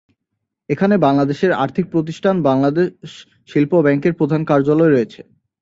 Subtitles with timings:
[0.69, 2.89] এখানে বাংলাদেশের আর্থিক প্রতিষ্ঠান বাংলাদেশ
[3.49, 5.21] শিল্প ব্যাংকের প্রধান কার্যালয় রয়েছে।